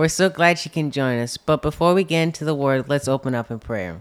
[0.00, 1.36] We're so glad she can join us.
[1.36, 4.00] But before we get into the word, let's open up in prayer.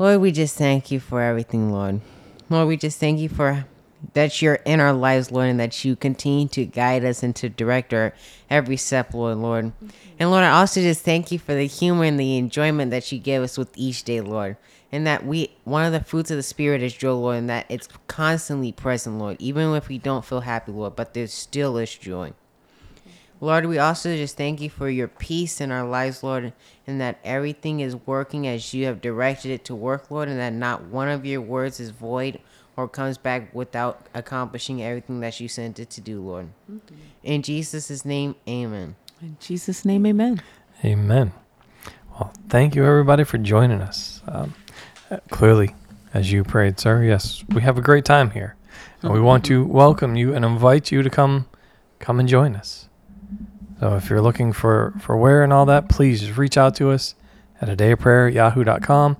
[0.00, 2.00] Lord, we just thank you for everything, Lord.
[2.48, 3.66] Lord, we just thank you for
[4.14, 7.48] that you're in our lives, Lord, and that you continue to guide us and to
[7.48, 8.12] direct our
[8.50, 9.70] every step, Lord, Lord.
[10.18, 13.20] And Lord, I also just thank you for the humor and the enjoyment that you
[13.20, 14.56] give us with each day, Lord.
[14.90, 17.66] And that we one of the fruits of the spirit is joy, Lord, and that
[17.68, 21.94] it's constantly present, Lord, even if we don't feel happy, Lord, but there still is
[21.94, 22.32] joy.
[23.42, 26.52] Lord, we also just thank you for your peace in our lives, Lord,
[26.86, 30.52] and that everything is working as you have directed it to work, Lord, and that
[30.52, 32.38] not one of your words is void
[32.76, 36.50] or comes back without accomplishing everything that you sent it to do, Lord.
[37.22, 38.96] In Jesus' name, amen.
[39.22, 40.42] In Jesus' name, amen.
[40.84, 41.32] Amen.
[42.12, 44.20] Well, thank you everybody for joining us.
[44.28, 44.54] Um,
[45.30, 45.74] clearly,
[46.12, 48.56] as you prayed, sir, yes, we have a great time here,
[49.00, 51.48] and we want to welcome you and invite you to come,
[52.00, 52.89] come and join us.
[53.80, 56.90] So if you're looking for for where and all that, please just reach out to
[56.90, 57.14] us
[57.60, 59.16] at a day of prayer at yahoo.com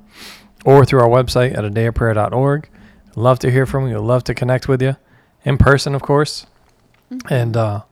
[0.66, 2.68] or through our website at a day of prayer.org.
[3.16, 3.98] Love to hear from you.
[3.98, 4.96] Love to connect with you
[5.44, 6.46] in person, of course,
[7.30, 7.82] and uh,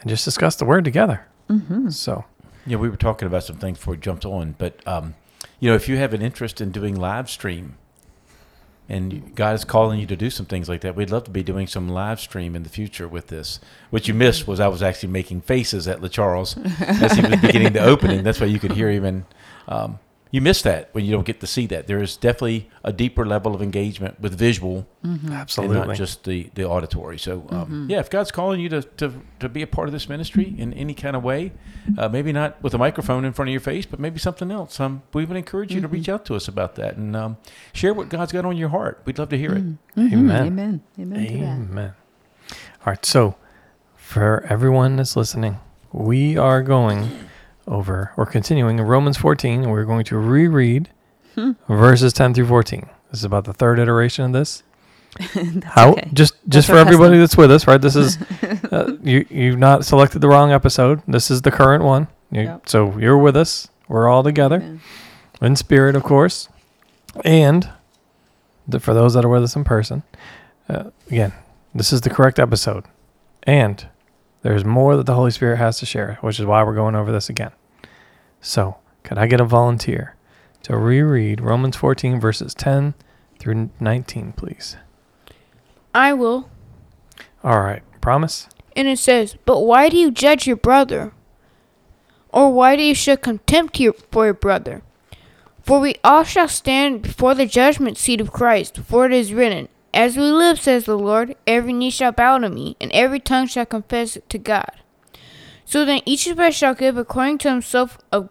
[0.00, 1.26] and just discuss the word together.
[1.90, 2.24] So.
[2.66, 5.14] Yeah, we were talking about some things before we jumped on, but um,
[5.58, 7.78] you know, if you have an interest in doing live stream,
[8.88, 11.42] and God is calling you to do some things like that, we'd love to be
[11.42, 13.60] doing some live stream in the future with this.
[13.90, 17.74] What you missed was I was actually making faces at LaCharles as he was beginning
[17.74, 18.22] the opening.
[18.22, 19.24] That's why you could hear and
[19.68, 19.98] um,
[20.30, 21.86] you miss that when you don't get to see that.
[21.86, 24.86] There is definitely a deeper level of engagement with visual
[25.30, 25.78] Absolutely.
[25.78, 27.18] and not just the, the auditory.
[27.18, 30.08] So, um, yeah, if God's calling you to, to, to be a part of this
[30.08, 31.52] ministry in any kind of way,
[31.96, 34.78] uh, maybe not with a microphone in front of your face, but maybe something else,
[34.80, 37.38] um, we would encourage you to reach out to us about that and um,
[37.72, 39.00] share what God's got on your heart.
[39.06, 39.64] We'd love to hear it.
[39.96, 40.46] Amen.
[40.46, 40.82] Amen.
[40.98, 41.34] Amen to.
[41.34, 41.94] Amen.
[42.52, 43.04] All right.
[43.04, 43.36] So,
[43.96, 45.58] for everyone that's listening,
[45.92, 47.10] we are going
[47.68, 50.90] over or continuing in Romans 14, and we're going to reread
[51.68, 52.88] verses 10 through 14.
[53.10, 54.62] This is about the third iteration of this.
[55.64, 56.08] How okay.
[56.12, 57.20] just just our for everybody custom.
[57.20, 57.80] that's with us, right?
[57.80, 58.18] This is
[58.70, 61.02] uh, you you've not selected the wrong episode.
[61.08, 62.08] This is the current one.
[62.30, 62.68] You, Yep.
[62.68, 63.68] So you're with us.
[63.88, 64.78] We're all together
[65.40, 66.50] in spirit, of course,
[67.24, 67.70] and
[68.66, 70.02] the, for those that are with us in person,
[70.68, 71.32] uh, again,
[71.74, 72.84] this is the correct episode,
[73.44, 73.88] and
[74.42, 77.10] there's more that the Holy Spirit has to share, which is why we're going over
[77.10, 77.52] this again.
[78.40, 80.14] So, can I get a volunteer
[80.62, 82.94] to reread Romans 14 verses 10
[83.38, 84.76] through 19, please?
[85.94, 86.48] I will.
[87.42, 88.48] All right, promise.
[88.76, 91.12] And it says, But why do you judge your brother?
[92.30, 94.82] Or why do you show contempt your, for your brother?
[95.62, 99.68] For we all shall stand before the judgment seat of Christ, for it is written,
[99.94, 103.46] As we live, says the Lord, every knee shall bow to me, and every tongue
[103.46, 104.70] shall confess to God.
[105.64, 108.24] So then each of us shall give according to himself a,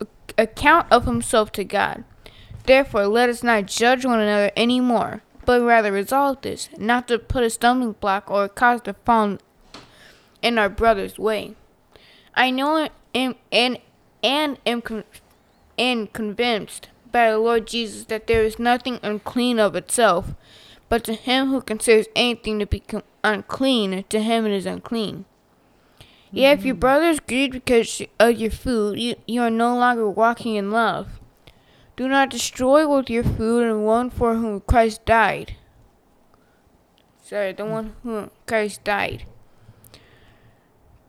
[0.00, 0.06] a-
[0.38, 2.04] account of himself to God.
[2.64, 7.18] Therefore, let us not judge one another any more, but rather resolve this, not to
[7.18, 9.38] put a stumbling block or cause to fall
[10.42, 11.54] in our brother's way.
[12.34, 13.78] I know and and
[14.22, 15.04] and am con-
[15.78, 20.34] and convinced by the Lord Jesus that there is nothing unclean of itself,
[20.88, 22.82] but to him who considers anything to be
[23.24, 25.24] unclean, to him it is unclean.
[26.30, 26.80] Yet if your hmm.
[26.80, 31.20] brother is grieved because of your food, you, you are no longer walking in love.
[31.96, 35.56] Do not destroy with your food and one for whom Christ died.
[37.22, 39.24] Sorry, the one whom Christ died.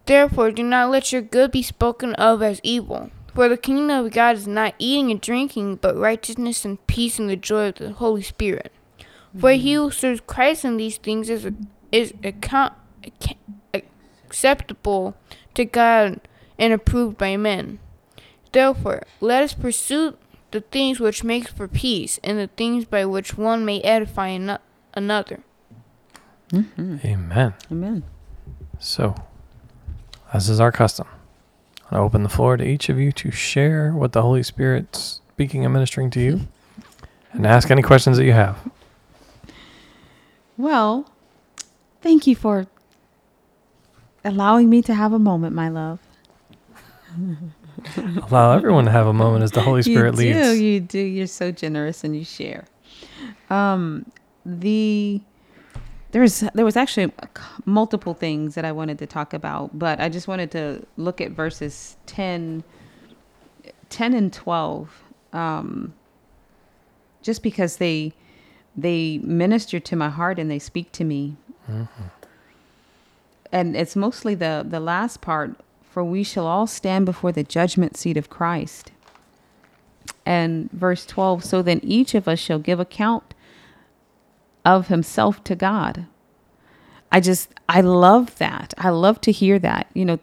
[0.06, 3.12] Therefore, do not let your good be spoken of as evil.
[3.36, 7.30] For the kingdom of God is not eating and drinking, but righteousness and peace and
[7.30, 8.72] the joy of the Holy Spirit.
[9.40, 11.50] For he who serves Christ in these things is
[11.92, 12.74] is account,
[14.26, 15.16] acceptable
[15.54, 16.22] to God
[16.58, 17.80] and approved by men.
[18.52, 20.18] Therefore, let us pursue
[20.52, 24.60] the things which make for peace, and the things by which one may edify ano-
[24.94, 25.42] another.
[26.52, 26.98] Mm-hmm.
[27.06, 27.54] Amen.
[27.70, 28.04] Amen.
[28.80, 29.16] So,
[30.34, 31.08] as is our custom,
[31.92, 35.66] I open the floor to each of you to share what the Holy Spirit's speaking
[35.66, 36.42] and ministering to you,
[37.34, 38.58] and ask any questions that you have.
[40.58, 41.10] Well,
[42.02, 42.68] thank you for
[44.26, 46.00] allowing me to have a moment, my love.
[47.98, 50.36] allow everyone to have a moment as the Holy Spirit leads.
[50.36, 50.58] you leads.
[50.58, 51.00] do, you do.
[51.00, 52.66] You're so generous and you share.
[53.50, 54.12] Um,
[54.46, 55.22] the
[56.12, 57.12] there's there was actually
[57.66, 61.32] multiple things that I wanted to talk about, but I just wanted to look at
[61.32, 62.64] verses 10,
[63.90, 65.94] 10 and 12, um,
[67.22, 68.14] just because they
[68.78, 71.36] they minister to my heart and they speak to me.
[71.70, 72.04] Mm-hmm.
[73.52, 75.56] And it's mostly the the last part.
[75.90, 78.92] For we shall all stand before the judgment seat of Christ.
[80.28, 83.34] And verse 12, so then each of us shall give account
[84.64, 86.06] of himself to God.
[87.12, 88.74] I just, I love that.
[88.78, 89.90] I love to hear that.
[89.94, 90.20] You know,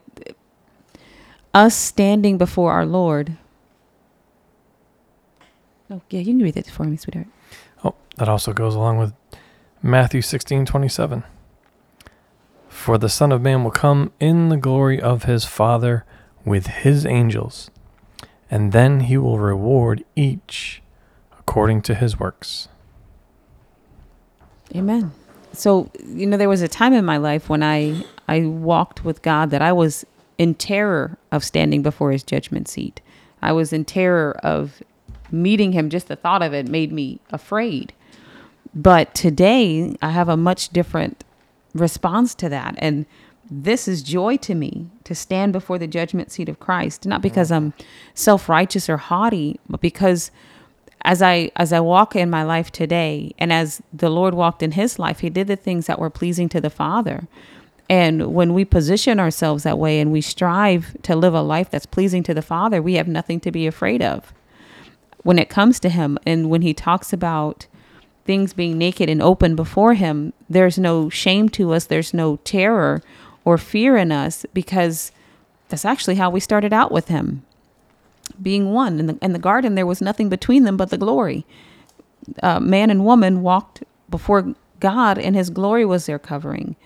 [1.54, 3.36] us standing before our Lord.
[5.90, 7.26] Oh, yeah, you can read it for me, sweetheart.
[8.16, 9.12] That also goes along with
[9.82, 11.24] Matthew 16 27.
[12.68, 16.04] For the Son of Man will come in the glory of his Father
[16.44, 17.70] with his angels,
[18.50, 20.82] and then he will reward each
[21.38, 22.68] according to his works.
[24.74, 25.12] Amen.
[25.52, 29.22] So, you know, there was a time in my life when I I walked with
[29.22, 30.04] God that I was
[30.38, 33.00] in terror of standing before his judgment seat.
[33.40, 34.82] I was in terror of
[35.30, 35.90] meeting him.
[35.90, 37.92] Just the thought of it made me afraid.
[38.74, 41.24] But today, I have a much different
[41.74, 42.74] response to that.
[42.78, 43.06] And
[43.50, 47.52] this is joy to me to stand before the judgment seat of Christ, not because
[47.52, 47.72] I'm
[48.14, 50.30] self righteous or haughty, but because
[51.02, 54.72] as I as I walk in my life today and as the Lord walked in
[54.72, 57.28] his life, he did the things that were pleasing to the Father.
[57.90, 61.84] And when we position ourselves that way and we strive to live a life that's
[61.84, 64.32] pleasing to the Father, we have nothing to be afraid of
[65.22, 67.66] when it comes to him and when he talks about
[68.24, 73.02] things being naked and open before him, there's no shame to us, there's no terror
[73.44, 75.12] or fear in us because
[75.68, 77.42] that's actually how we started out with him
[78.40, 78.98] being one.
[78.98, 81.44] In the, in the garden, there was nothing between them but the glory.
[82.42, 86.76] Uh, man and woman walked before God, and his glory was their covering.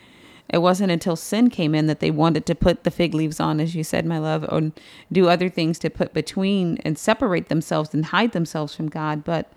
[0.49, 3.61] It wasn't until sin came in that they wanted to put the fig leaves on,
[3.61, 4.73] as you said, my love, or
[5.13, 9.25] do other things to put between and separate themselves and hide themselves from God.
[9.25, 9.53] But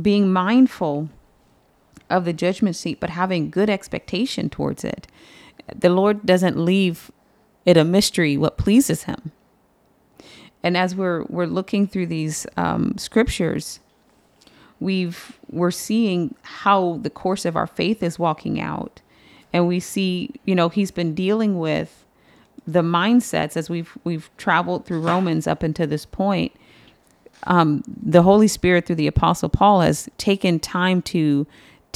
[0.00, 1.08] being mindful
[2.10, 5.08] of the judgment seat, but having good expectation towards it.
[5.74, 7.10] The Lord doesn't leave
[7.64, 9.32] it a mystery what pleases Him.
[10.62, 13.80] And as we're we're looking through these um, scriptures,
[14.80, 19.00] we've we're seeing how the course of our faith is walking out,
[19.52, 22.04] and we see you know He's been dealing with
[22.66, 26.52] the mindsets as we've we've traveled through Romans up until this point.
[27.46, 31.46] Um, the Holy Spirit through the Apostle Paul has taken time to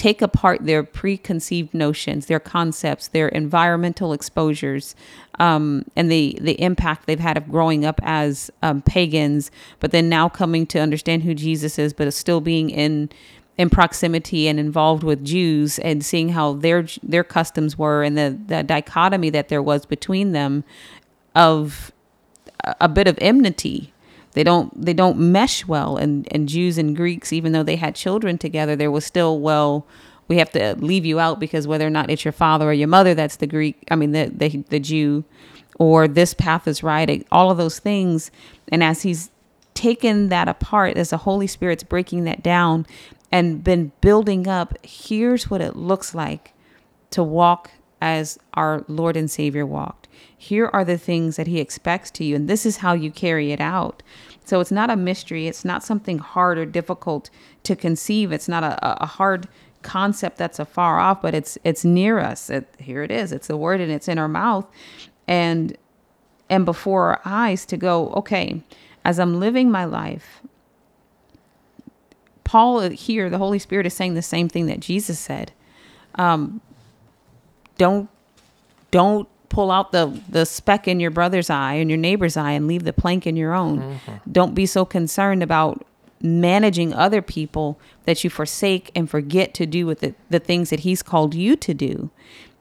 [0.00, 4.94] take apart their preconceived notions, their concepts, their environmental exposures,
[5.38, 10.08] um, and the the impact they've had of growing up as um, pagans, but then
[10.08, 13.10] now coming to understand who Jesus is, but still being in
[13.58, 18.38] in proximity and involved with Jews and seeing how their their customs were and the
[18.46, 20.64] the dichotomy that there was between them
[21.34, 21.92] of
[22.64, 23.92] a a bit of enmity
[24.32, 27.94] they don't they don't mesh well and and Jews and Greeks even though they had
[27.94, 29.86] children together there was still well
[30.28, 32.88] we have to leave you out because whether or not it's your father or your
[32.88, 35.24] mother that's the Greek I mean the the, the Jew
[35.78, 38.30] or this path is right all of those things
[38.68, 39.30] and as he's
[39.74, 42.86] taken that apart as the Holy Spirit's breaking that down
[43.32, 46.52] and been building up here's what it looks like
[47.10, 47.70] to walk
[48.00, 49.99] as our Lord and Savior walked.
[50.42, 53.52] Here are the things that He expects to you, and this is how you carry
[53.52, 54.02] it out.
[54.42, 55.46] So it's not a mystery.
[55.46, 57.28] It's not something hard or difficult
[57.64, 58.32] to conceive.
[58.32, 59.48] It's not a, a hard
[59.82, 62.48] concept that's afar off, but it's it's near us.
[62.48, 63.32] It, here it is.
[63.32, 64.66] It's the word, and it's in our mouth,
[65.28, 65.76] and
[66.48, 68.08] and before our eyes to go.
[68.14, 68.62] Okay,
[69.04, 70.40] as I'm living my life,
[72.44, 75.52] Paul here, the Holy Spirit is saying the same thing that Jesus said.
[76.14, 76.62] Um,
[77.76, 78.08] don't
[78.90, 82.66] don't pull out the the speck in your brother's eye and your neighbor's eye and
[82.66, 83.80] leave the plank in your own.
[83.80, 84.32] Mm-hmm.
[84.32, 85.84] Don't be so concerned about
[86.22, 90.80] managing other people that you forsake and forget to do with the, the things that
[90.80, 92.10] he's called you to do.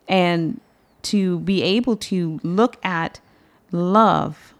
[0.07, 0.59] And
[1.03, 3.19] to be able to look at
[3.71, 4.53] love,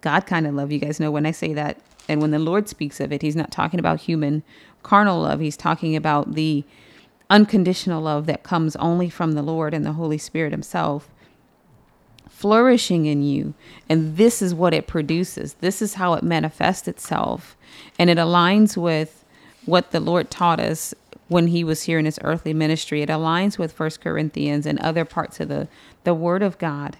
[0.00, 1.78] God kind of love, you guys know when I say that,
[2.08, 4.42] and when the Lord speaks of it, he's not talking about human
[4.82, 5.40] carnal love.
[5.40, 6.64] He's talking about the
[7.28, 11.10] unconditional love that comes only from the Lord and the Holy Spirit himself
[12.36, 13.54] flourishing in you.
[13.88, 15.54] And this is what it produces.
[15.54, 17.56] This is how it manifests itself.
[17.98, 19.24] And it aligns with
[19.64, 20.94] what the Lord taught us
[21.28, 23.00] when he was here in his earthly ministry.
[23.00, 25.66] It aligns with First Corinthians and other parts of the,
[26.04, 26.98] the Word of God.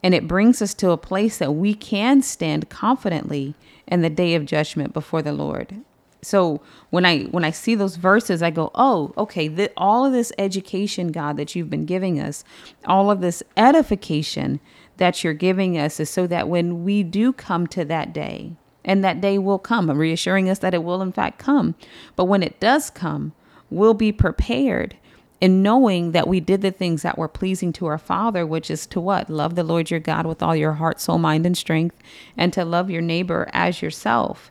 [0.00, 3.56] And it brings us to a place that we can stand confidently
[3.88, 5.74] in the day of judgment before the Lord.
[6.22, 6.60] So
[6.90, 9.68] when I when I see those verses, I go, "Oh, okay.
[9.76, 12.44] All of this education, God, that you've been giving us,
[12.86, 14.60] all of this edification
[14.96, 18.52] that you're giving us, is so that when we do come to that day,
[18.84, 21.74] and that day will come, reassuring us that it will in fact come.
[22.16, 23.32] But when it does come,
[23.70, 24.96] we'll be prepared
[25.40, 28.86] in knowing that we did the things that were pleasing to our Father, which is
[28.88, 29.30] to what?
[29.30, 31.96] Love the Lord your God with all your heart, soul, mind, and strength,
[32.36, 34.50] and to love your neighbor as yourself.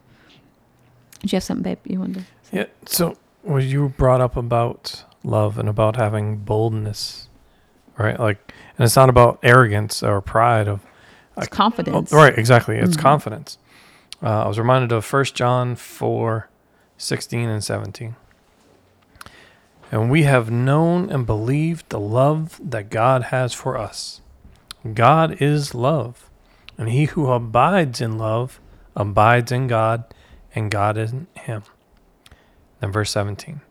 [1.21, 2.65] Do you have something, babe, you wanted to Yeah.
[2.85, 7.27] So, what you brought up about love and about having boldness,
[7.97, 8.19] right?
[8.19, 10.81] Like, and it's not about arrogance or pride of,
[11.37, 12.11] It's Oh, confidence.
[12.11, 12.35] right?
[12.37, 12.77] Exactly.
[12.77, 13.01] It's Mhm.
[13.01, 13.57] confidence.
[14.23, 16.49] Uh, I was reminded of 1 John 4,
[16.97, 18.15] 16 and 17.
[19.91, 24.21] And we have known and believed the love that God has for us.
[24.93, 26.29] God is love,
[26.77, 28.59] and he who abides in love
[28.95, 30.03] abides in God,
[30.57, 31.63] and God in him.
[32.79, 33.61] Then verse 17.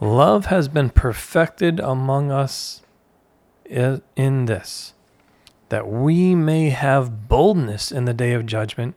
[0.00, 2.82] Love has been perfected among us
[3.68, 4.94] in this,
[5.68, 8.96] that we may have boldness in the day of judgment,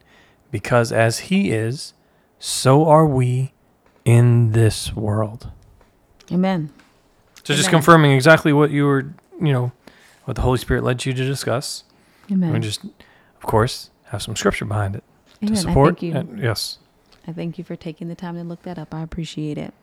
[0.52, 1.94] because as he is,
[2.38, 3.54] so are we
[4.06, 5.52] in this world.
[6.32, 6.72] Amen.
[7.44, 7.72] So just Amen.
[7.80, 9.72] confirming exactly what you were, you know,
[10.26, 11.84] what the Holy Spirit led you to discuss.
[12.32, 12.54] Amen.
[12.54, 15.04] And just, of course, have some scripture behind it
[15.42, 15.56] Amen.
[15.56, 16.02] to support.
[16.04, 16.16] You.
[16.16, 16.78] and- yes.
[17.28, 18.94] I thank you for taking the time to look that up.
[18.94, 19.74] I appreciate it.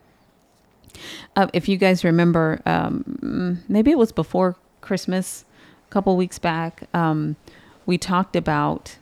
[1.35, 5.45] Uh, if you guys remember, um, maybe it was before Christmas,
[5.87, 7.37] a couple weeks back, um,
[7.85, 8.97] we talked about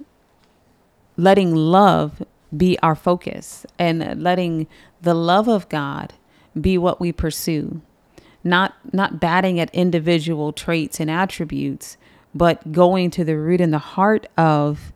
[1.16, 2.22] letting love
[2.56, 4.66] be our focus and letting
[5.00, 6.14] the love of God
[6.60, 7.80] be what we pursue.
[8.42, 11.96] Not not batting at individual traits and attributes,
[12.34, 14.92] but going to the root and the heart of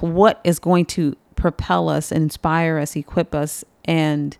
[0.00, 4.36] what is going to propel us, inspire us, equip us, and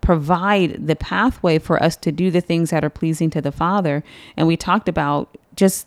[0.00, 4.02] provide the pathway for us to do the things that are pleasing to the Father.
[4.36, 5.86] And we talked about just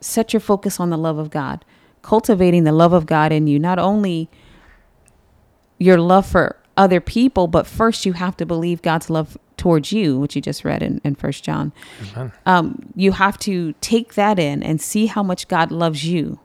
[0.00, 1.64] set your focus on the love of God,
[2.02, 4.30] cultivating the love of God in you, not only
[5.78, 10.18] your love for other people, but first you have to believe God's love towards you,
[10.18, 11.72] which you just read in, in First John.
[12.46, 16.38] Um, you have to take that in and see how much God loves you,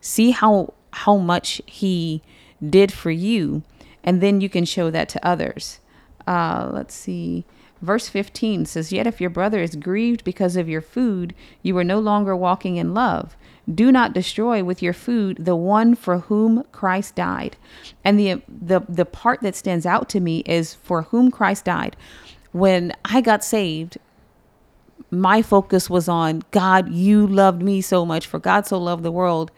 [0.00, 2.22] see how how much He
[2.66, 3.62] did for you,
[4.02, 5.80] and then you can show that to others.
[6.26, 7.44] Uh, let's see.
[7.80, 11.84] Verse 15 says, Yet if your brother is grieved because of your food, you are
[11.84, 13.36] no longer walking in love.
[13.72, 17.56] Do not destroy with your food the one for whom Christ died.
[18.04, 21.96] And the, the, the part that stands out to me is for whom Christ died.
[22.52, 23.98] When I got saved,
[25.10, 28.26] my focus was on God, you loved me so much.
[28.26, 29.50] For God so loved the world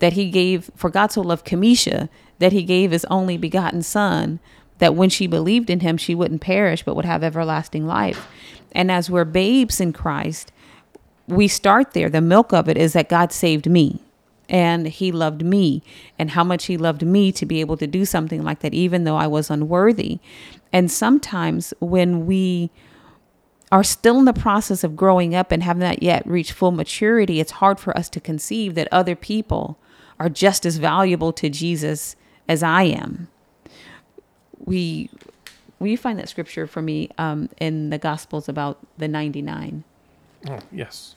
[0.00, 4.40] that he gave, for God so loved Kamisha that he gave his only begotten son,
[4.78, 8.26] that when she believed in him, she wouldn't perish but would have everlasting life.
[8.72, 10.52] And as we're babes in Christ,
[11.26, 12.10] we start there.
[12.10, 14.00] The milk of it is that God saved me
[14.48, 15.82] and he loved me
[16.18, 19.04] and how much he loved me to be able to do something like that, even
[19.04, 20.18] though I was unworthy.
[20.72, 22.70] And sometimes when we
[23.72, 27.40] are still in the process of growing up and have not yet reached full maturity,
[27.40, 29.78] it's hard for us to conceive that other people
[30.20, 32.16] are just as valuable to Jesus
[32.48, 33.28] as I am.
[34.64, 35.10] We
[35.78, 39.84] we find that scripture for me um, in the Gospels about the 99
[40.48, 41.16] Oh, yes.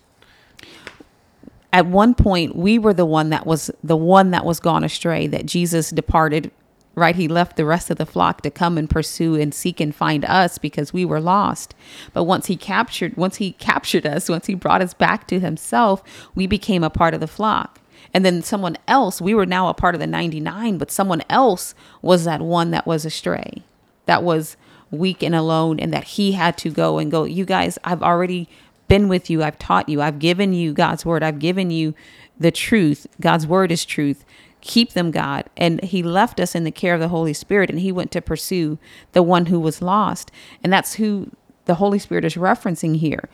[1.74, 5.27] at one point we were the one that was the one that was gone astray
[5.27, 6.50] that jesus departed
[6.96, 9.93] right he left the rest of the flock to come and pursue and seek and
[9.93, 11.75] find us because we were lost
[12.13, 16.01] but once he captured once he captured us once he brought us back to himself
[16.34, 17.81] we became a part of the flock
[18.17, 21.75] and then someone else we were now a part of the 99 but someone else
[22.01, 23.63] was that one that was astray
[24.07, 24.57] that was
[24.89, 28.50] weak and alone and that he had to go and go you guys i've already
[28.88, 29.43] been with you.
[29.43, 30.01] I've taught you.
[30.01, 31.24] I've given you god's word.
[31.24, 31.93] I've given you
[32.39, 33.07] the truth.
[33.19, 34.25] God's word is truth.
[34.62, 35.45] Keep them god.
[35.55, 38.21] And he left us in the care of the holy spirit and he went to
[38.21, 38.77] pursue
[39.13, 40.31] the one who was lost.
[40.63, 41.31] And that's who
[41.65, 43.29] the holy spirit is referencing here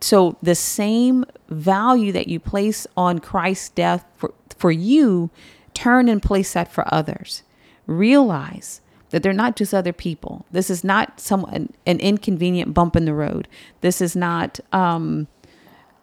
[0.00, 5.30] so the same value that you place on Christ's death for, for you,
[5.74, 7.42] turn and place that for others.
[7.86, 8.80] Realize
[9.10, 10.46] that they're not just other people.
[10.50, 13.48] This is not some an, an inconvenient bump in the road.
[13.80, 15.26] This is not um,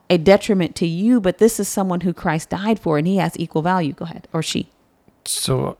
[0.10, 3.38] a detriment to you, but this is someone who Christ died for, and he has
[3.40, 3.94] equal value.
[3.94, 4.70] Go ahead, or she.
[5.26, 5.78] So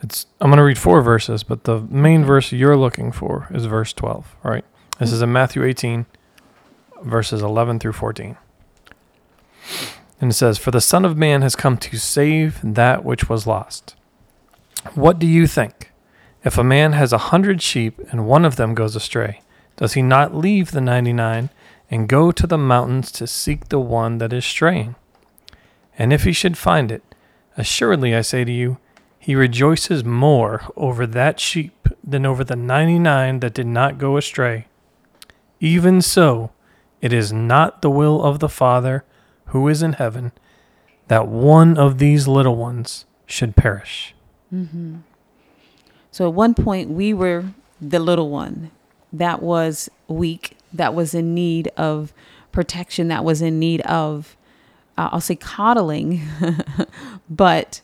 [0.00, 3.66] it's I'm going to read four verses, but the main verse you're looking for is
[3.66, 4.64] verse 12, right?
[4.98, 6.06] This is in Matthew 18
[7.02, 8.36] verses 11 through 14.
[10.20, 13.46] And it says, For the Son of Man has come to save that which was
[13.46, 13.94] lost.
[14.94, 15.92] What do you think?
[16.44, 19.42] If a man has a hundred sheep and one of them goes astray,
[19.76, 21.50] does he not leave the ninety nine
[21.90, 24.94] and go to the mountains to seek the one that is straying?
[25.98, 27.02] And if he should find it,
[27.56, 28.78] assuredly I say to you,
[29.18, 34.16] he rejoices more over that sheep than over the ninety nine that did not go
[34.16, 34.66] astray.
[35.60, 36.52] Even so,
[37.00, 39.04] it is not the will of the Father
[39.46, 40.32] who is in heaven
[41.08, 44.14] that one of these little ones should perish.
[46.10, 47.44] So at one point, we were
[47.80, 48.70] the little one
[49.12, 52.12] that was weak, that was in need of
[52.52, 54.36] protection, that was in need of,
[54.96, 56.22] uh, I'll say, coddling,
[57.30, 57.80] but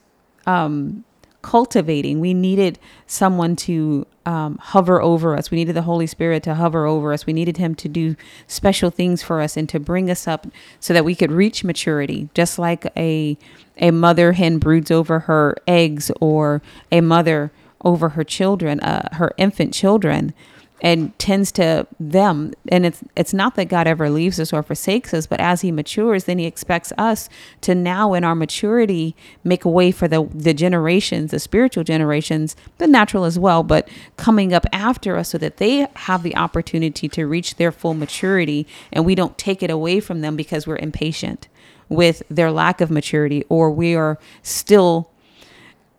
[0.47, 1.05] um,
[1.45, 2.21] cultivating.
[2.21, 5.51] We needed someone to um, hover over us.
[5.51, 7.27] We needed the Holy Spirit to hover over us.
[7.27, 10.47] We needed Him to do special things for us and to bring us up
[10.81, 13.37] so that we could reach maturity, just like a
[13.77, 17.53] a mother hen broods over her eggs or a mother
[17.85, 20.33] over her children, uh, her infant children,
[20.81, 22.53] and tends to them.
[22.69, 25.71] And it's it's not that God ever leaves us or forsakes us, but as He
[25.71, 27.29] matures, then He expects us
[27.63, 29.15] to now, in our maturity,
[29.45, 33.89] make a way for the the generations, the spiritual generations, the natural as well, but
[34.17, 38.67] coming up after us, so that they have the opportunity to reach their full maturity,
[38.93, 41.49] and we don't take it away from them because we're impatient
[41.89, 45.11] with their lack of maturity, or we are still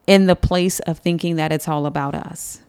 [0.08, 2.62] in the place of thinking that it's all about us.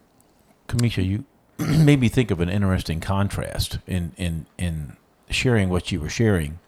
[0.68, 1.25] Kamisha, you
[1.84, 4.96] made me think of an interesting contrast in in in
[5.30, 6.58] sharing what you were sharing.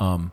[0.00, 0.32] Um,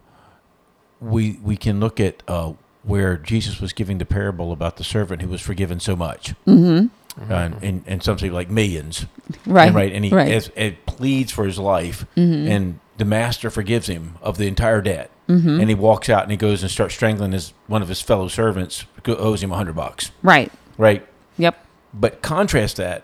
[1.02, 5.22] we we can look at uh, where Jesus was giving the parable about the servant
[5.22, 7.32] who was forgiven so much, mm-hmm.
[7.32, 9.06] and, and and something like millions,
[9.46, 9.68] Right.
[9.68, 10.32] and right, and he Right.
[10.32, 15.10] as, and pleads for his life, and the master forgives him of the entire debt,
[15.28, 18.28] and he walks out and he goes and starts strangling his one of his fellow
[18.28, 20.52] servants who owes him a hundred bucks, Right.
[20.78, 21.06] right?
[21.38, 21.58] Yep.
[21.94, 23.04] But contrast that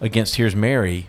[0.00, 1.08] against here's Mary,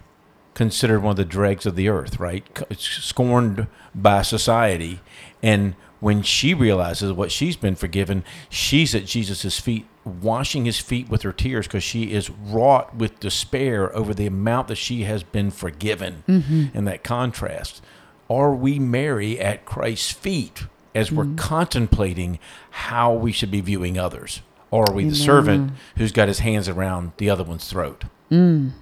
[0.54, 2.46] considered one of the dregs of the earth, right?
[2.78, 5.00] Scorned by society.
[5.42, 11.10] And when she realizes what she's been forgiven, she's at Jesus' feet, washing his feet
[11.10, 15.24] with her tears because she is wrought with despair over the amount that she has
[15.24, 16.24] been forgiven.
[16.28, 16.66] Mm-hmm.
[16.74, 17.82] And that contrast.
[18.30, 20.64] Are we Mary at Christ's feet
[20.96, 21.36] as we're mm-hmm.
[21.36, 22.40] contemplating
[22.72, 24.42] how we should be viewing others?
[24.70, 28.06] Or are we the servant who's got his hands around the other one's throat?
[28.32, 28.74] Amen.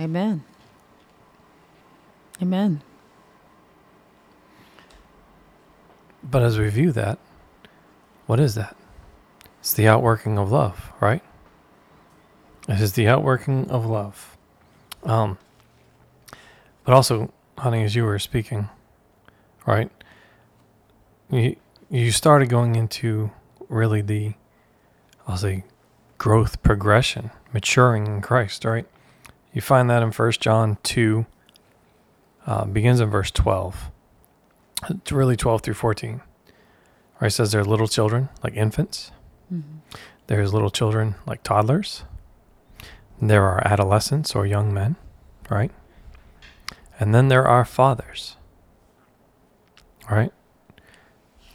[0.00, 0.44] Amen.
[2.42, 2.82] Amen.
[6.22, 7.18] But as we view that,
[8.26, 8.76] what is that?
[9.60, 11.22] It's the outworking of love, right?
[12.68, 14.36] It is the outworking of love.
[15.04, 15.38] Um,
[16.84, 18.68] but also, honey, as you were speaking,
[19.66, 19.90] right?
[21.30, 21.56] You
[21.90, 23.30] you started going into
[23.68, 24.34] really the,
[25.26, 25.64] I'll say,
[26.18, 28.86] growth progression, maturing in Christ, right?
[29.52, 31.26] You find that in First John two.
[32.46, 33.90] Uh, begins in verse twelve.
[34.88, 36.20] It's really 12 through 14.
[37.18, 39.10] Where it says they're little children, like infants.
[40.28, 42.04] There's little children, like toddlers.
[43.20, 44.96] There are adolescents or young men,
[45.50, 45.72] right?
[47.00, 48.36] And then there are fathers,
[50.08, 50.32] right?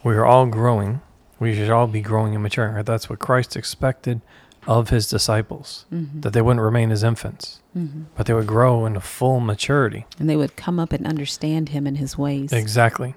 [0.02, 1.00] We are all growing.
[1.38, 2.74] We should all be growing and maturing.
[2.74, 2.84] Right?
[2.84, 4.20] That's what Christ expected
[4.66, 6.20] of his disciples, mm-hmm.
[6.20, 8.04] that they wouldn't remain as infants, mm-hmm.
[8.16, 10.06] but they would grow into full maturity.
[10.18, 12.52] And they would come up and understand him and his ways.
[12.52, 13.14] Exactly.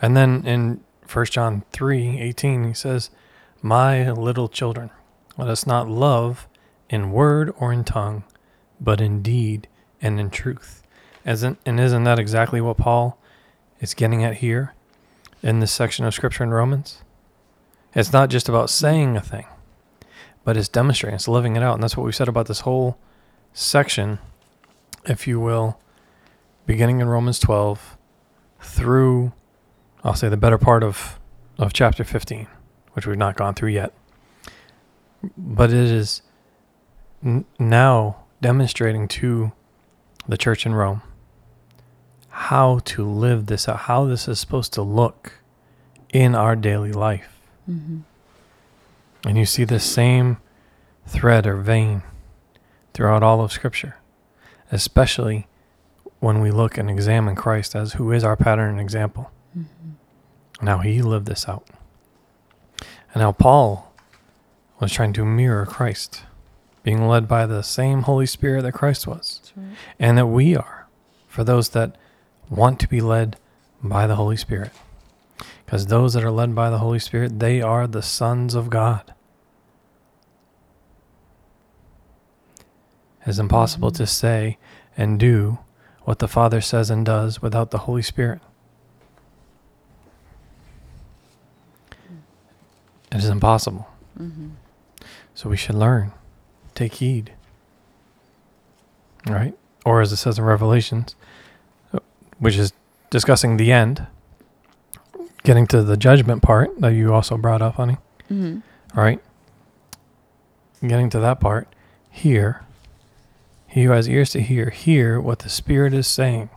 [0.00, 0.80] And then in
[1.12, 3.10] 1 John 3 18, he says,
[3.62, 4.90] My little children,
[5.36, 6.48] let us not love
[6.88, 8.24] in word or in tongue,
[8.80, 9.68] but in deed
[10.00, 10.82] and in truth.
[11.24, 13.18] Isn't, and isn't that exactly what Paul
[13.80, 14.74] is getting at here
[15.42, 17.02] in this section of Scripture in Romans?
[17.94, 19.46] It's not just about saying a thing,
[20.44, 21.74] but it's demonstrating, it's living it out.
[21.74, 22.98] And that's what we said about this whole
[23.52, 24.18] section,
[25.06, 25.80] if you will,
[26.66, 27.96] beginning in Romans 12
[28.60, 29.32] through,
[30.02, 31.18] I'll say, the better part of,
[31.58, 32.46] of chapter 15,
[32.92, 33.92] which we've not gone through yet.
[35.36, 36.22] But it is
[37.24, 39.52] n- now demonstrating to
[40.28, 41.02] the church in Rome
[42.28, 45.34] how to live this out, how this is supposed to look
[46.12, 47.40] in our daily life.
[47.70, 48.00] Mm-hmm.
[49.24, 50.38] And you see this same
[51.06, 52.02] thread or vein
[52.92, 53.96] throughout all of Scripture,
[54.70, 55.46] especially
[56.20, 59.30] when we look and examine Christ as who is our pattern and example.
[59.56, 59.90] Mm-hmm.
[60.60, 61.66] And how he lived this out.
[63.12, 63.92] And how Paul
[64.80, 66.22] was trying to mirror Christ,
[66.82, 69.52] being led by the same Holy Spirit that Christ was.
[69.98, 70.86] And that we are,
[71.28, 71.96] for those that
[72.50, 73.36] want to be led
[73.82, 74.72] by the Holy Spirit.
[75.64, 79.13] Because those that are led by the Holy Spirit, they are the sons of God.
[83.24, 84.58] It is impossible to say
[84.96, 85.58] and do
[86.02, 88.40] what the Father says and does without the Holy Spirit.
[93.10, 93.88] It is impossible.
[95.34, 96.12] So we should learn,
[96.74, 97.32] take heed.
[99.26, 99.54] Right?
[99.86, 101.14] Or as it says in Revelations,
[102.38, 102.72] which is
[103.10, 104.06] discussing the end,
[105.44, 107.96] getting to the judgment part that you also brought up, honey.
[108.30, 108.58] Mm-hmm.
[108.96, 109.20] All right?
[110.86, 111.68] Getting to that part,
[112.10, 112.63] hear.
[113.74, 116.48] He who has ears to hear, hear what the Spirit is saying.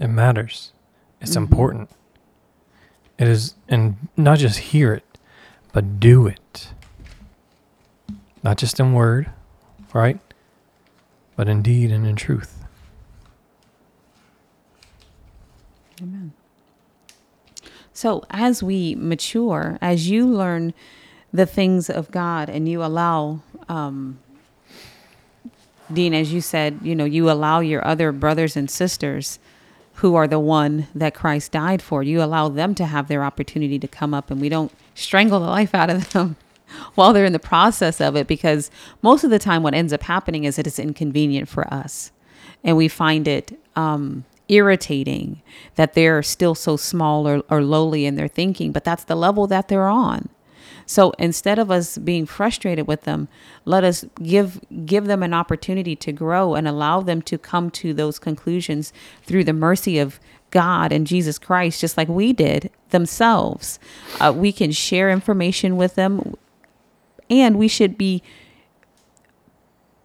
[0.00, 0.70] It matters.
[1.20, 1.38] It's Mhm.
[1.38, 1.90] important.
[3.18, 5.18] It is, and not just hear it,
[5.72, 6.72] but do it.
[8.44, 9.28] Not just in word,
[9.92, 10.20] right?
[11.34, 12.64] But in deed and in truth.
[16.00, 16.32] Amen.
[17.92, 20.74] So, as we mature, as you learn
[21.32, 24.20] the things of God and you allow, um,
[25.92, 29.38] Dean, as you said, you know, you allow your other brothers and sisters
[29.94, 33.78] who are the one that Christ died for, you allow them to have their opportunity
[33.80, 36.36] to come up and we don't strangle the life out of them
[36.94, 38.70] while they're in the process of it because
[39.02, 42.12] most of the time what ends up happening is it is inconvenient for us
[42.62, 45.42] and we find it um, irritating
[45.74, 49.46] that they're still so small or, or lowly in their thinking, but that's the level
[49.46, 50.28] that they're on.
[50.88, 53.28] So instead of us being frustrated with them,
[53.66, 57.92] let us give give them an opportunity to grow and allow them to come to
[57.92, 58.90] those conclusions
[59.22, 60.18] through the mercy of
[60.50, 63.78] God and Jesus Christ, just like we did themselves.
[64.18, 66.34] Uh, we can share information with them,
[67.28, 68.22] and we should be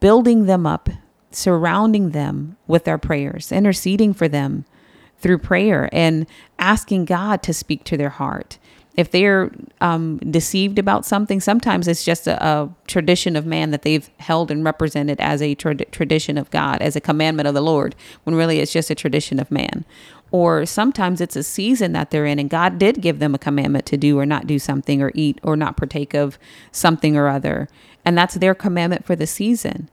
[0.02, 0.90] building them up,
[1.32, 4.66] surrounding them with our prayers, interceding for them
[5.18, 6.28] through prayer, and
[6.60, 8.60] asking God to speak to their heart.
[8.96, 9.52] If they're
[9.82, 14.52] um, deceived about something, sometimes it's just a, a, tradition of man that they've held
[14.52, 18.36] and represented as a trad- tradition of God, as a commandment of the Lord, when
[18.36, 19.84] really it's just a tradition of man.
[20.30, 23.86] Or sometimes it's a season that they're in, and God did give them a commandment
[23.88, 26.38] to do or not do something, or eat or not partake of
[26.72, 27.70] something or other.
[28.06, 29.90] And that's their commandment for the season.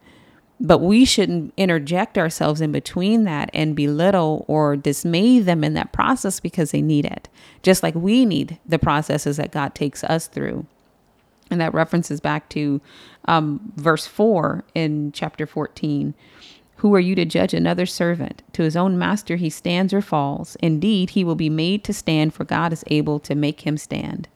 [0.61, 5.93] But we shouldn't interject ourselves in between that and belittle or dismay them in that
[5.93, 7.29] process because they need it,
[7.63, 10.67] just like we need the processes that God takes us through.
[11.51, 12.81] And that references back to
[13.25, 16.15] um, verse 4 in chapter 14.
[16.77, 18.43] Who are you to judge another servant?
[18.53, 20.57] To his own master he stands or falls.
[20.61, 24.29] Indeed, he will be made to stand, for God is able to make him stand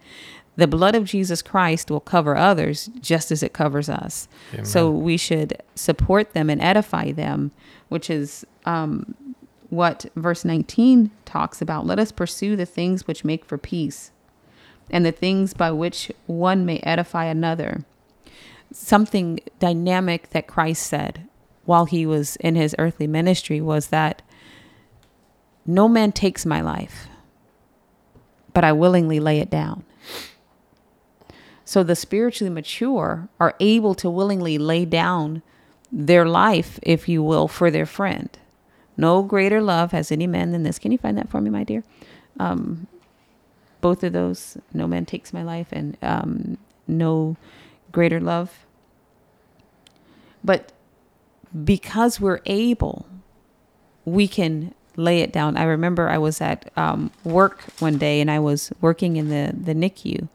[0.57, 4.29] the blood of Jesus Christ will cover others just as it covers us.
[4.53, 4.65] Amen.
[4.65, 7.51] So we should support them and edify them,
[7.89, 9.15] which is um,
[9.71, 11.87] what verse 19 talks about.
[11.87, 14.13] Let us pursue the things which make for peace
[14.91, 17.85] and the things by which one may edify another.
[18.73, 21.27] Something dynamic that Christ said
[21.65, 24.23] while he was in his earthly ministry was that
[25.67, 27.09] no man takes my life,
[28.53, 29.85] but I willingly lay it down.
[31.65, 35.43] So the spiritually mature are able to willingly lay down
[35.91, 38.29] their life, if you will, for their friend.
[38.97, 40.79] No greater love has any man than this.
[40.79, 41.83] Can you find that for me, my dear?
[42.39, 42.87] Um,
[43.81, 47.37] both of those, no man takes my life, and um, no
[47.93, 48.65] greater love.
[50.43, 50.73] But
[51.65, 53.07] because we're able,
[54.05, 55.57] we can lay it down.
[55.57, 59.53] I remember I was at um, work one day and I was working in the,
[59.57, 60.29] the NICU,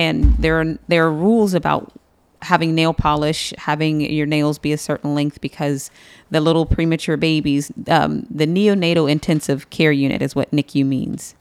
[0.00, 1.92] and there are there are rules about
[2.40, 5.90] having nail polish, having your nails be a certain length because
[6.30, 11.34] the little premature babies, um, the neonatal intensive care unit is what NICU means,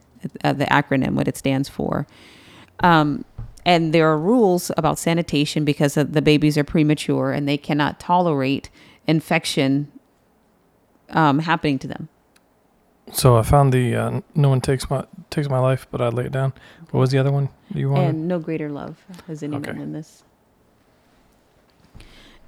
[0.44, 2.06] uh, the acronym, what it stands for.
[2.82, 3.24] Um,
[3.66, 8.70] and there are rules about sanitation because the babies are premature and they cannot tolerate
[9.08, 9.90] infection
[11.12, 12.10] um, happening to them.
[13.14, 16.26] So I found the uh, no one takes my takes my life, but I lay
[16.26, 16.52] it down.
[16.92, 18.10] What was the other one you wanted?
[18.10, 19.78] And no greater love has anyone Okay.
[19.78, 20.24] than this.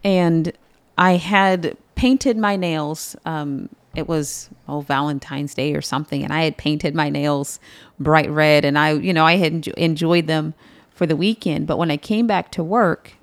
[0.04, 0.52] And
[0.98, 3.16] I had painted my nails.
[3.26, 7.60] Um, it was oh Valentine's Day or something, and I had painted my nails
[8.00, 10.54] bright red, and I, you know, I had enjo- enjoyed them
[10.92, 11.68] for the weekend.
[11.68, 13.14] But when I came back to work,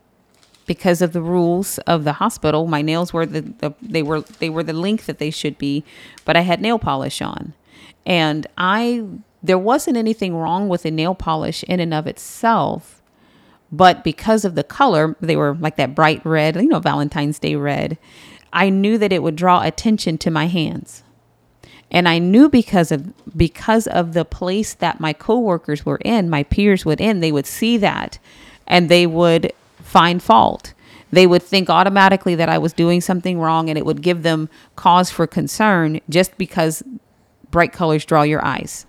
[0.66, 4.50] because of the rules of the hospital, my nails were the, the they were they
[4.50, 5.84] were the length that they should be,
[6.24, 7.54] but I had nail polish on,
[8.06, 9.04] and I
[9.42, 13.02] there wasn't anything wrong with the nail polish in and of itself,
[13.70, 17.54] but because of the color, they were like that bright red, you know, Valentine's Day
[17.54, 17.98] red.
[18.52, 21.02] I knew that it would draw attention to my hands.
[21.90, 26.42] And I knew because of because of the place that my coworkers were in, my
[26.42, 28.18] peers would in, they would see that
[28.66, 30.74] and they would find fault.
[31.10, 34.50] They would think automatically that I was doing something wrong and it would give them
[34.76, 36.82] cause for concern just because
[37.50, 38.84] bright colors draw your eyes.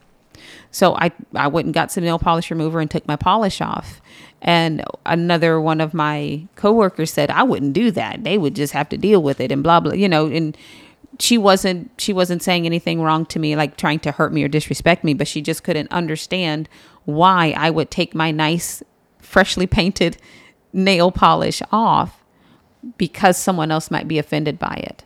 [0.71, 4.01] So I, I went and got some nail polish remover and took my polish off.
[4.41, 8.23] And another one of my coworkers said, I wouldn't do that.
[8.23, 10.55] They would just have to deal with it and blah, blah, you know, and
[11.19, 14.47] she wasn't, she wasn't saying anything wrong to me, like trying to hurt me or
[14.47, 16.69] disrespect me, but she just couldn't understand
[17.05, 18.83] why I would take my nice,
[19.19, 20.17] freshly painted
[20.71, 22.23] nail polish off
[22.97, 25.03] because someone else might be offended by it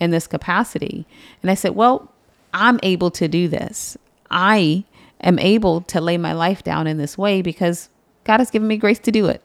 [0.00, 1.06] in this capacity.
[1.42, 2.10] And I said, well,
[2.54, 3.98] I'm able to do this.
[4.30, 4.84] I
[5.20, 7.88] am able to lay my life down in this way because
[8.24, 9.42] God has given me grace to do it.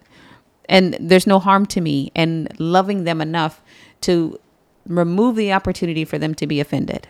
[0.67, 3.61] And there's no harm to me and loving them enough
[4.01, 4.39] to
[4.87, 7.07] remove the opportunity for them to be offended.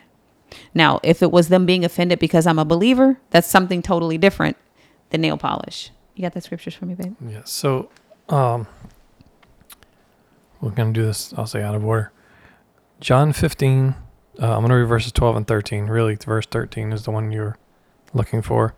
[0.73, 4.58] Now, if it was them being offended because I'm a believer, that's something totally different
[5.10, 5.91] than nail polish.
[6.15, 7.15] You got the scriptures for me, babe?
[7.25, 7.41] Yeah.
[7.45, 7.89] So,
[8.29, 8.67] um,
[10.62, 11.34] we're gonna do this.
[11.38, 12.12] I'll say out of order.
[12.99, 13.95] John 15.
[14.41, 15.88] Uh, I'm gonna read verses 12 and 13.
[15.88, 17.58] Really, verse 13 is the one you're
[18.13, 18.73] looking for.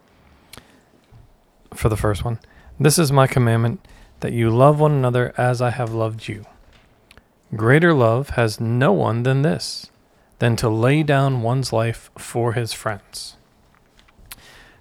[1.74, 2.40] For the first one,
[2.80, 3.88] this is my commandment
[4.22, 6.46] that you love one another as I have loved you.
[7.56, 9.92] Greater love has no one than this,
[10.40, 13.36] than to lay down one's life for his friends.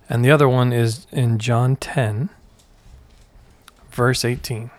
[0.08, 2.30] And the other one is in John 10,
[3.90, 4.70] verse 18.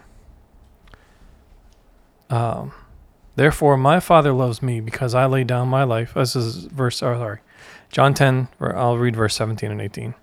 [2.29, 2.71] Um,
[3.35, 6.13] Therefore, my Father loves me because I lay down my life.
[6.13, 7.39] This is verse, oh, sorry,
[7.89, 10.15] John 10, or I'll read verse 17 and 18.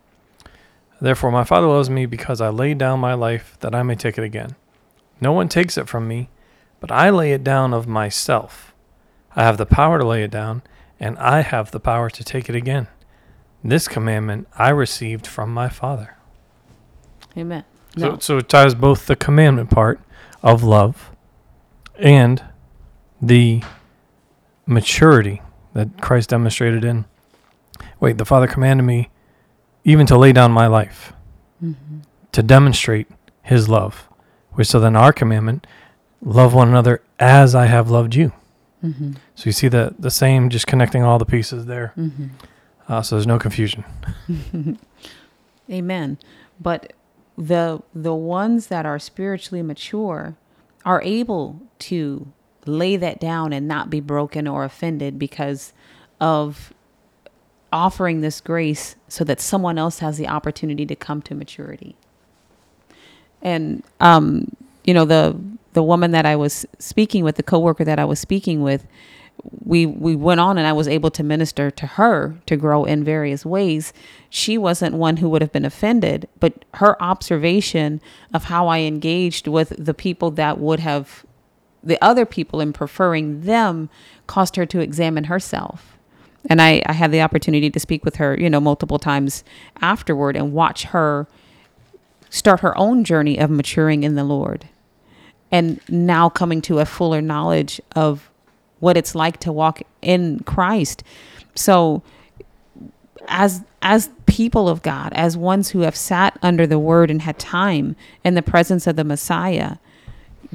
[1.00, 4.18] Therefore, my Father loves me because I lay down my life that I may take
[4.18, 4.56] it again.
[5.20, 6.28] No one takes it from me,
[6.80, 8.74] but I lay it down of myself.
[9.34, 10.62] I have the power to lay it down,
[11.00, 12.88] and I have the power to take it again.
[13.62, 16.16] This commandment I received from my Father.
[17.36, 17.64] Amen.
[17.96, 20.00] So, so it ties both the commandment part
[20.42, 21.10] of love
[21.98, 22.42] and
[23.20, 23.62] the
[24.66, 25.42] maturity
[25.74, 27.04] that Christ demonstrated in.
[28.00, 29.10] Wait, the Father commanded me
[29.84, 31.12] even to lay down my life
[31.62, 31.98] mm-hmm.
[32.32, 33.06] to demonstrate
[33.42, 34.08] His love.
[34.52, 35.66] Which so then our commandment,
[36.20, 38.32] love one another as I have loved you.
[38.82, 39.12] Mm-hmm.
[39.34, 41.92] So you see the the same, just connecting all the pieces there.
[41.96, 42.28] Mm-hmm.
[42.88, 43.84] Uh, so there's no confusion.
[45.70, 46.18] Amen.
[46.60, 46.92] But
[47.36, 50.36] the the ones that are spiritually mature
[50.84, 52.32] are able to
[52.68, 55.72] lay that down and not be broken or offended because
[56.20, 56.72] of
[57.72, 61.96] offering this grace so that someone else has the opportunity to come to maturity.
[63.42, 65.38] And um you know the
[65.74, 68.86] the woman that I was speaking with, the coworker that I was speaking with,
[69.64, 73.04] we we went on and I was able to minister to her to grow in
[73.04, 73.92] various ways.
[74.30, 78.00] She wasn't one who would have been offended, but her observation
[78.34, 81.24] of how I engaged with the people that would have
[81.82, 83.88] the other people and preferring them
[84.26, 85.96] caused her to examine herself.
[86.48, 89.44] And I, I had the opportunity to speak with her, you know, multiple times
[89.80, 91.26] afterward and watch her
[92.30, 94.68] start her own journey of maturing in the Lord
[95.50, 98.30] and now coming to a fuller knowledge of
[98.80, 101.02] what it's like to walk in Christ.
[101.54, 102.02] So
[103.28, 107.38] as as people of God, as ones who have sat under the word and had
[107.38, 109.76] time in the presence of the Messiah,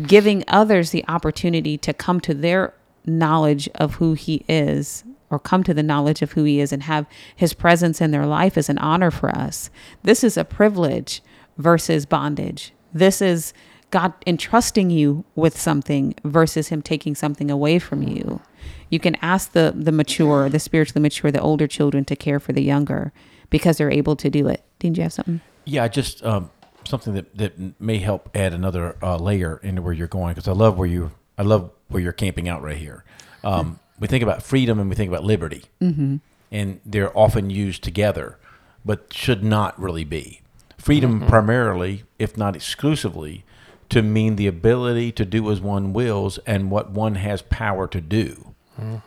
[0.01, 2.73] giving others the opportunity to come to their
[3.06, 6.84] knowledge of who he is or come to the knowledge of who he is and
[6.84, 9.69] have his presence in their life is an honor for us.
[10.03, 11.21] This is a privilege
[11.58, 12.71] versus bondage.
[12.93, 13.53] This is
[13.89, 18.41] God entrusting you with something versus him taking something away from you.
[18.89, 22.53] You can ask the the mature, the spiritually mature, the older children to care for
[22.53, 23.12] the younger
[23.49, 24.63] because they're able to do it.
[24.79, 25.41] Didn't you have something?
[25.65, 26.49] Yeah, I just um,
[26.86, 30.54] something that, that may help add another uh, layer into where you're going because I
[30.54, 33.04] love where you I love where you're camping out right here.
[33.43, 36.17] Um, we think about freedom and we think about liberty, mm-hmm.
[36.52, 38.38] and they're often used together,
[38.86, 40.41] but should not really be.
[40.78, 43.46] Freedom primarily, if not exclusively,
[43.89, 48.02] to mean the ability to do as one wills and what one has power to
[48.02, 48.54] do.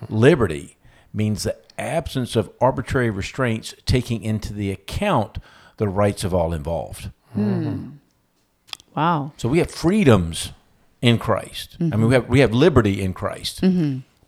[0.08, 0.76] Liberty
[1.12, 5.38] means the absence of arbitrary restraints taking into the account
[5.76, 7.10] the rights of all involved.
[8.94, 9.32] Wow.
[9.36, 10.52] So we have freedoms
[11.02, 11.76] in Christ.
[11.80, 11.98] I Mm-hmm.
[12.00, 13.60] mean, we have we have liberty in Christ,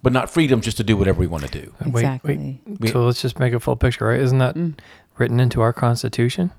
[0.02, 1.72] but not freedom just to do whatever we want to do.
[1.80, 2.60] Exactly.
[2.66, 2.92] wait.
[2.92, 4.20] So let's just make a full picture, right?
[4.20, 4.74] Isn't that Mm.
[5.16, 6.50] written into our Constitution?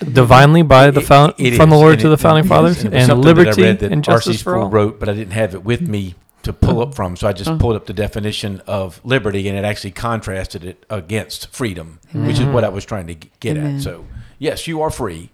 [0.00, 2.44] Divinely by the It- found, it from the is, Lord and to it- the founding
[2.44, 4.30] it is, fathers, and it and something that I liberty read that and R.C.
[4.30, 4.68] justice for all.
[4.70, 6.14] wrote, but I didn't have it with me
[6.44, 7.16] to pull up from.
[7.16, 11.52] So I just pulled up the definition of liberty, and it actually contrasted it against
[11.52, 13.76] freedom, which is what I was trying to get Amen.
[13.76, 13.82] at.
[13.82, 14.04] So
[14.38, 15.30] yes, you are free,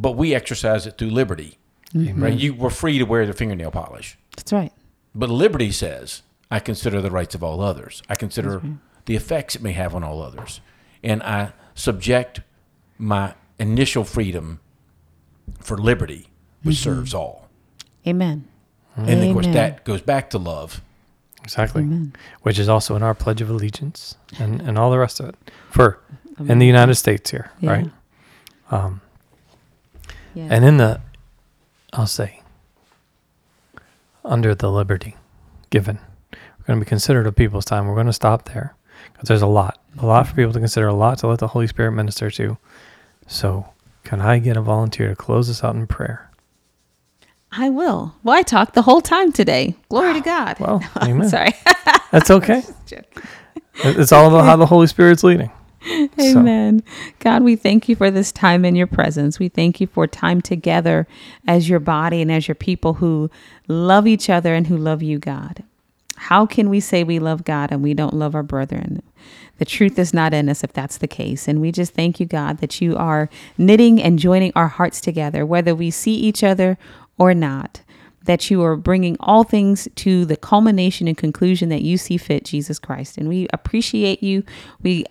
[0.00, 1.58] but we exercise it through liberty.
[1.94, 2.34] Right?
[2.38, 4.18] You were free to wear the fingernail polish.
[4.36, 4.72] That's right.
[5.14, 8.02] But liberty says, I consider the rights of all others.
[8.08, 8.60] I consider
[9.06, 10.60] the effects it may have on all others.
[11.02, 12.40] And I subject
[12.98, 14.60] my initial freedom
[15.60, 16.28] for liberty,
[16.62, 17.48] which serves all.
[18.06, 18.46] Amen.
[18.96, 20.82] And of course, that goes back to love.
[21.42, 21.82] Exactly.
[21.82, 22.12] Amen.
[22.42, 25.36] Which is also in our Pledge of Allegiance and, and all the rest of it
[25.70, 26.00] for
[26.40, 27.70] in the United States here, Yeah.
[27.70, 27.90] right?
[28.70, 29.00] Um,
[30.36, 30.48] Yeah.
[30.50, 31.00] and in the,
[31.94, 32.42] I'll say,
[34.22, 35.16] under the liberty
[35.70, 35.98] given,
[36.32, 37.86] we're going to be considerate of people's time.
[37.86, 38.74] We're going to stop there
[39.12, 41.48] because there's a lot, a lot for people to consider, a lot to let the
[41.48, 42.58] Holy Spirit minister to.
[43.26, 43.72] So,
[44.04, 46.30] can I get a volunteer to close us out in prayer?
[47.50, 48.14] I will.
[48.22, 49.74] Well, I talked the whole time today.
[49.88, 50.60] Glory to God.
[50.60, 51.28] Well, amen.
[51.30, 51.54] Sorry.
[52.10, 52.62] That's okay.
[53.84, 55.50] It's all about how the Holy Spirit's leading.
[56.18, 56.82] So- Amen.
[57.20, 59.38] God, we thank you for this time in your presence.
[59.38, 61.06] We thank you for time together
[61.46, 63.30] as your body and as your people who
[63.68, 65.62] love each other and who love you, God.
[66.16, 69.02] How can we say we love God and we don't love our brethren?
[69.58, 71.46] The truth is not in us if that's the case.
[71.48, 75.46] And we just thank you, God, that you are knitting and joining our hearts together,
[75.46, 76.78] whether we see each other
[77.18, 77.82] or not.
[78.24, 82.44] That you are bringing all things to the culmination and conclusion that you see fit,
[82.44, 83.16] Jesus Christ.
[83.18, 84.42] And we appreciate you.
[84.82, 85.04] We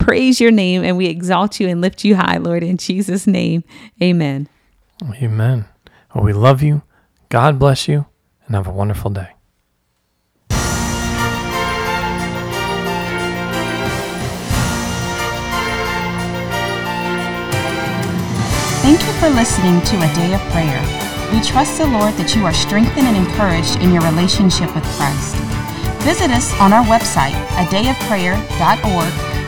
[0.00, 3.62] praise your name and we exalt you and lift you high, Lord, in Jesus' name.
[4.02, 4.48] Amen.
[5.14, 5.66] Amen.
[6.14, 6.82] Well, we love you.
[7.28, 8.06] God bless you,
[8.46, 9.28] and have a wonderful day.
[18.82, 20.80] Thank you for listening to A Day of Prayer.
[21.32, 25.36] We trust the Lord that you are strengthened and encouraged in your relationship with Christ.
[26.02, 29.29] Visit us on our website, adayofprayer.org,